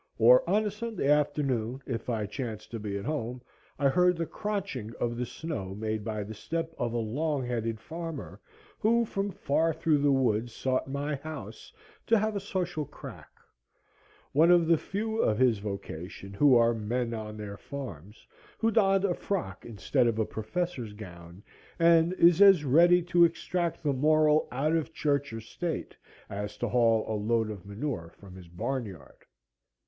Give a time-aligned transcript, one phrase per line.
[0.17, 3.43] Or on a Sunday afternoon, if I chanced to be at home,
[3.77, 7.79] I heard the cronching of the snow made by the step of a long headed
[7.79, 8.41] farmer,
[8.79, 11.71] who from far through the woods sought my house,
[12.07, 13.29] to have a social "crack;"
[14.31, 18.25] one of the few of his vocation who are "men on their farms;"
[18.57, 21.43] who donned a frock instead of a professor's gown,
[21.77, 25.95] and is as ready to extract the moral out of church or state
[26.27, 29.25] as to haul a load of manure from his barn yard.